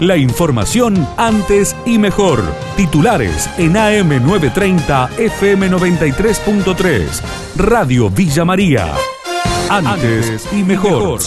[0.00, 2.42] La información antes y mejor.
[2.76, 7.22] Titulares en AM930 FM93.3.
[7.56, 8.92] Radio Villa María.
[9.70, 11.20] Antes y mejor.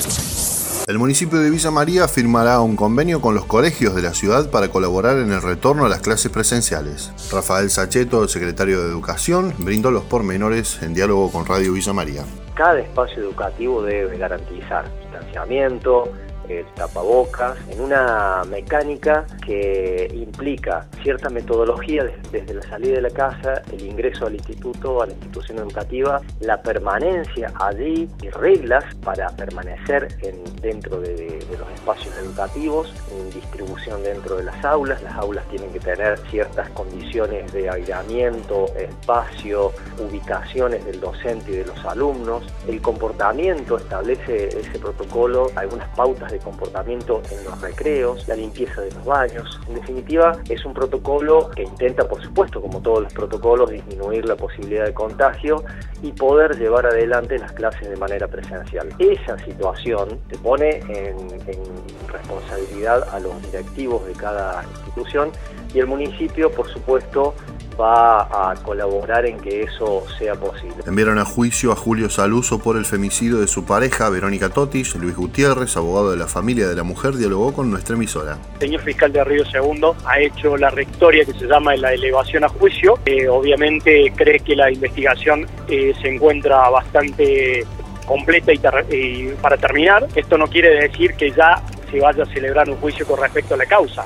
[0.86, 4.68] El municipio de Villa María firmará un convenio con los colegios de la ciudad para
[4.68, 7.14] colaborar en el retorno a las clases presenciales.
[7.32, 12.26] Rafael Sacheto, secretario de Educación, brindó los pormenores en diálogo con Radio Villa María.
[12.54, 16.12] Cada espacio educativo debe garantizar distanciamiento,
[16.50, 23.62] el tapabocas, en una mecánica que implica cierta metodología desde la salida de la casa,
[23.72, 30.08] el ingreso al instituto, a la institución educativa, la permanencia allí y reglas para permanecer
[30.22, 35.02] en, dentro de, los espacios educativos, en distribución dentro de las aulas.
[35.02, 41.66] Las aulas tienen que tener ciertas condiciones de aislamiento, espacio, ubicaciones del docente y de
[41.66, 42.44] los alumnos.
[42.68, 48.92] El comportamiento establece ese protocolo algunas pautas de comportamiento en los recreos, la limpieza de
[48.92, 49.60] los baños.
[49.68, 54.36] En definitiva, es un protocolo que intenta, por supuesto, como todos los protocolos, disminuir la
[54.36, 55.64] posibilidad de contagio
[56.02, 58.90] y poder llevar adelante las clases de manera presencial.
[59.00, 65.32] Esa situación te pone en, en responsabilidad a los directivos de cada institución
[65.74, 67.34] y el municipio, por supuesto,
[67.80, 70.76] va a colaborar en que eso sea posible.
[70.86, 74.96] Enviaron a juicio a Julio Saluso por el femicidio de su pareja, Verónica Totis.
[74.96, 78.38] Luis Gutiérrez, abogado de la familia de la mujer, dialogó con nuestra emisora.
[78.56, 82.44] El señor fiscal de Río Segundo ha hecho la rectoria que se llama la elevación
[82.44, 83.00] a juicio.
[83.06, 87.66] Eh, obviamente cree que la investigación eh, se encuentra bastante
[88.06, 91.62] completa y, para terminar, esto no quiere decir que ya
[91.92, 94.06] se vaya a celebrar un juicio con respecto a la causa.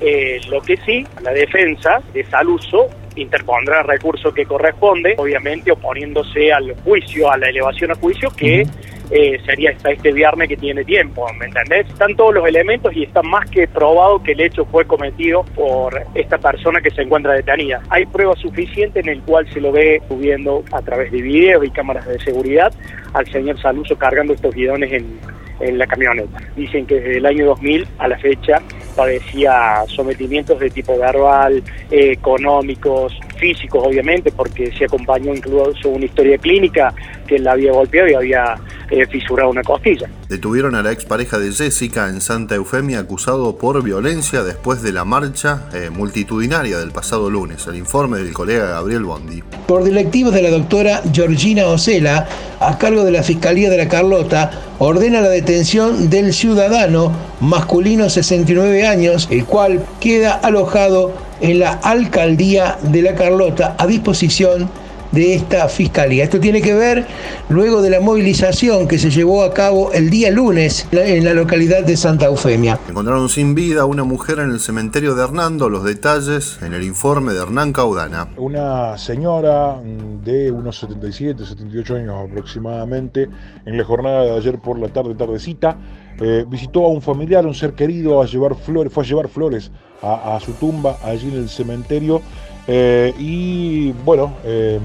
[0.00, 6.52] Eh, lo que sí, la defensa de Saluso interpondrá el recurso que corresponde, obviamente oponiéndose
[6.52, 8.66] al juicio, a la elevación a juicio, que
[9.10, 11.86] eh, sería hasta este viernes que tiene tiempo, ¿me entendés?
[11.88, 16.02] Están todos los elementos y está más que probado que el hecho fue cometido por
[16.14, 17.82] esta persona que se encuentra detenida.
[17.90, 21.70] Hay pruebas suficientes en el cual se lo ve subiendo a través de videos y
[21.70, 22.72] cámaras de seguridad
[23.12, 25.18] al señor Saluso cargando estos guidones en,
[25.60, 26.38] en la camioneta.
[26.56, 28.60] Dicen que desde el año 2000 a la fecha
[28.96, 36.38] padecía sometimientos de tipo verbal, eh, económicos, físicos obviamente, porque se acompañó incluso una historia
[36.38, 36.94] clínica
[37.26, 38.56] que la había golpeado y había
[38.90, 40.08] eh, fisurado una costilla.
[40.28, 45.04] Detuvieron a la expareja de Jessica en Santa Eufemia acusado por violencia después de la
[45.04, 47.66] marcha eh, multitudinaria del pasado lunes.
[47.66, 49.42] El informe del colega Gabriel Bondi.
[49.66, 52.28] Por directivos de la doctora Georgina Ocela,
[52.60, 58.86] a cargo de la Fiscalía de la Carlota, ordena la detención del ciudadano masculino 69
[58.86, 64.68] años, el cual queda alojado en la alcaldía de la Carlota a disposición
[65.12, 66.24] de esta fiscalía.
[66.24, 67.06] Esto tiene que ver
[67.48, 71.84] luego de la movilización que se llevó a cabo el día lunes en la localidad
[71.84, 72.78] de Santa Eufemia.
[72.88, 75.68] Encontraron sin vida a una mujer en el cementerio de Hernando.
[75.68, 78.28] Los detalles en el informe de Hernán Caudana.
[78.36, 79.80] Una señora
[80.24, 83.28] de unos 77, 78 años aproximadamente,
[83.64, 85.76] en la jornada de ayer por la tarde, tardecita,
[86.20, 89.70] eh, visitó a un familiar, un ser querido, a llevar flores, fue a llevar flores
[90.02, 92.20] a, su tumba allí en el cementerio.
[92.66, 94.80] Eh, y bueno, em,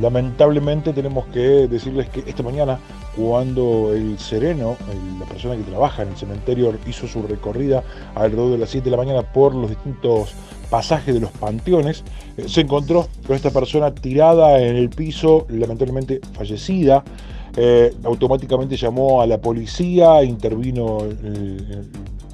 [0.00, 2.78] lamentablemente tenemos que decirles que esta mañana,
[3.16, 4.76] cuando el Sereno,
[5.20, 7.82] la persona que trabaja en el cementerio, hizo su recorrida
[8.14, 10.34] alrededor de las 7 de la mañana por los distintos
[10.70, 12.02] pasajes de los panteones,
[12.36, 17.04] eh, se encontró con esta persona tirada en el piso, lamentablemente fallecida.
[17.56, 20.98] Eh, automáticamente llamó a la policía, intervino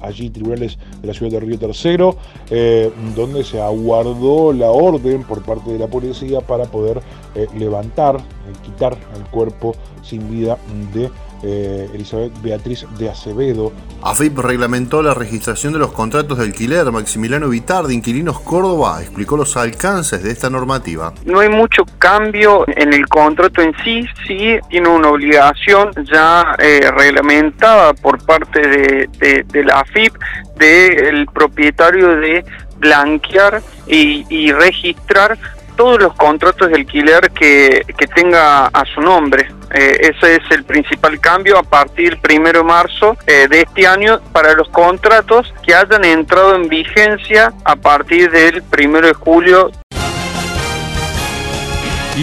[0.01, 2.15] allí tribunales de la ciudad de Río Tercero,
[2.49, 7.01] eh, donde se aguardó la orden por parte de la policía para poder
[7.35, 8.17] eh, levantar,
[8.53, 10.57] quitar el cuerpo sin vida
[10.93, 11.09] de
[11.43, 13.71] eh, Elizabeth Beatriz de Acevedo.
[14.03, 16.91] AFIP reglamentó la registración de los contratos de alquiler.
[16.91, 21.13] Maximiliano Vitar, de Inquilinos Córdoba, explicó los alcances de esta normativa.
[21.25, 26.91] No hay mucho cambio en el contrato en sí, sí tiene una obligación ya eh,
[26.95, 30.13] reglamentada por parte de, la AFIP
[30.57, 32.45] del propietario de
[32.77, 35.37] blanquear y, registrar
[35.81, 39.47] todos los contratos de alquiler que, que tenga a su nombre.
[39.73, 43.87] Eh, ese es el principal cambio a partir del 1 de marzo eh, de este
[43.87, 49.71] año para los contratos que hayan entrado en vigencia a partir del 1 de julio.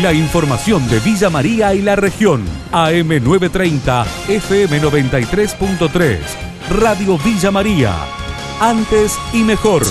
[0.03, 2.45] La información de Villa María y la región.
[2.71, 6.19] AM930, FM93.3.
[6.79, 7.93] Radio Villa María.
[8.61, 9.83] Antes y mejor.